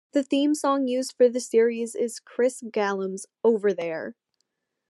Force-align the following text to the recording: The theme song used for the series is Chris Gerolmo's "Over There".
The 0.13 0.23
theme 0.23 0.55
song 0.55 0.87
used 0.87 1.11
for 1.15 1.29
the 1.29 1.39
series 1.39 1.93
is 1.93 2.19
Chris 2.19 2.63
Gerolmo's 2.63 3.27
"Over 3.43 3.71
There". 3.71 4.15